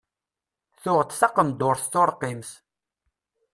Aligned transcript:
Tuɣ-d 0.81 1.11
taqendurt 1.19 1.81
turqimt. 1.93 2.49